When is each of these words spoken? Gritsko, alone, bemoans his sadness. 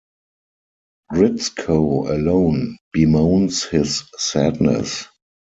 Gritsko, 1.13 2.09
alone, 2.11 2.75
bemoans 2.91 3.65
his 3.65 4.05
sadness. 4.17 5.05